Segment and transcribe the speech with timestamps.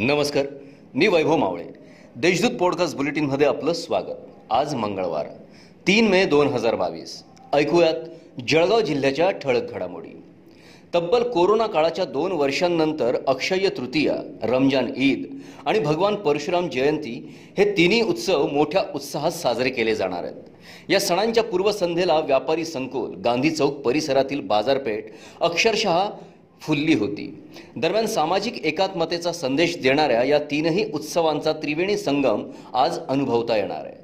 [0.00, 0.46] नमस्कार
[0.94, 1.64] मी वैभव मावळे.
[2.16, 4.14] देशदूत पॉडकास्ट बुलेटिनमध्ये आपलं स्वागत.
[4.50, 5.26] आज मंगळवार
[5.86, 7.22] तीन मे दोन हजार बावीस.
[7.52, 7.94] ऐकूयात
[8.48, 10.22] जळगाव जिल्ह्याच्या ठळक घडामोडी.
[10.94, 18.02] तब्बल कोरोना काळाच्या दोन वर्षांनंतर अक्षय तृतीया रमजान ईद आणि भगवान परशुराम जयंती हे तिन्ही
[18.02, 20.36] उत्सव मोठ्या उत्साहात साजरे केले जाणार आहेत.
[20.88, 25.04] या सणांच्या पूर्वसंध्येला व्यापारी संकुल गांधी चौक परिसरातील बाजारपेठ
[25.40, 26.08] अक्षरशः
[26.60, 27.26] फुलली होती.
[27.76, 32.42] दरम्यान सामाजिक एकात्मतेचा संदेश देणाऱ्या या तीनही उत्सवांचा त्रिवेणी संगम
[32.74, 33.96] आज अनुभवता येणार आहे.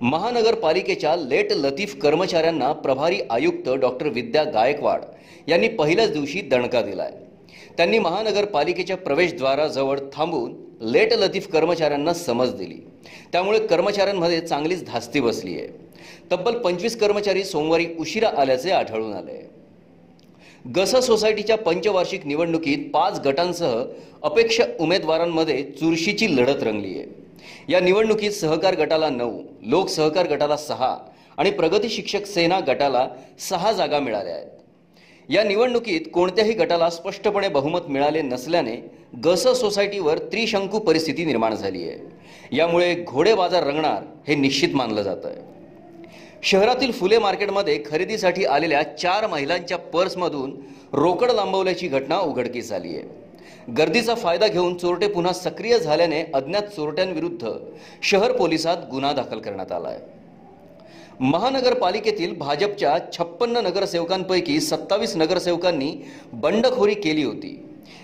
[0.00, 5.02] महानगरपालिकेच्या लेट लतीफ कर्मचाऱ्यांना प्रभारी आयुक्त डॉक्टर विद्या गायकवाड
[5.48, 7.10] यांनी पहिल्याच दिवशी दणका दिलाय.
[7.76, 10.54] त्यांनी महानगरपालिकेच्या प्रवेशद्वाराजवळ थांबून
[10.92, 12.80] लेट लतीफ कर्मचाऱ्यांना समज दिली.
[13.32, 15.68] त्यामुळे कर्मचाऱ्यांमध्ये चांगलीच धास्ती बसली आहे
[16.30, 19.38] तब्बल पंचवीस कर्मचारी सोमवारी उशिरा आल्याचे आढळून आले.
[20.64, 23.82] गस सोसायटीच्या पंचवार्षिक निवडणुकीत पाच गटांसह
[24.22, 27.06] अपेक्ष उमेदवारांमध्ये चुरशीची लढत रंगली आहे.
[27.68, 30.96] या निवडणुकीत सहकार गटाला नऊ लोक सहकार गटाला सहा
[31.36, 33.06] आणि प्रगती शिक्षक सेना गटाला
[33.38, 34.46] सहा जागा मिळाल्या आहेत.
[35.28, 38.76] या निवडणुकीत कोणत्याही गटाला स्पष्टपणे बहुमत मिळाले नसल्याने
[39.24, 41.98] गस सोसायटीवर त्रिशंकू परिस्थिती निर्माण झाली आहे.
[42.56, 45.57] यामुळे घोडे बाजार रंगणार हे निश्चित मानलं जात आहे
[46.42, 50.54] शहरातील फुले मार्केटमध्ये खरेदीसाठी आलेल्या चार महिलांच्या पर्समधून
[50.92, 53.72] रोकड लांबवल्याची घटना उघडकीस आली आहे.
[53.78, 57.48] गर्दीचा फायदा घेऊन चोरटे पुन्हा सक्रिय झाल्याने अज्ञात चोरट्यांविरुद्ध
[58.02, 59.98] शहर पोलिसात गुन्हा दाखल करण्यात आला आहे.
[61.20, 65.92] महानगरपालिकेतील भाजपच्या छप्पन्न नगरसेवकांपैकी सत्तावीस नगरसेवकांनी
[66.32, 67.58] बंडखोरी केली होती.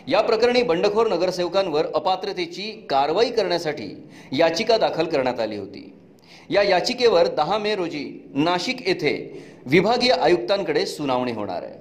[0.09, 3.91] या प्रकरणी बंडखोर नगरसेवकांवर अपात्रतेची कारवाई करण्यासाठी
[4.33, 5.93] याचिका दाखल करण्यात आली होती.
[6.51, 11.75] या याचिकेवर दहा मे रोजी नाशिक येथे विभागीय आयुक्तांकडे सुनावणी होणार आहे.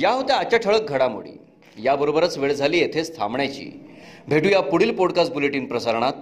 [0.00, 1.36] या होत्या आजच्या ठळक घडामोडी.
[1.84, 3.80] याबरोबरच वेळ झाली येथेच थांबण्याची.
[4.28, 6.12] भेटूया पुढील पॉडकास्ट बुलेटिन प्रसारणात.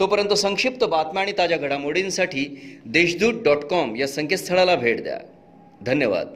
[0.00, 5.18] तोपर्यंत संक्षिप्त बातम्या आणि ताज्या घडामोडींसाठी देशदूत डॉट कॉम या संकेतस्थळाला भेट द्या.
[5.82, 6.26] धन्यवाद.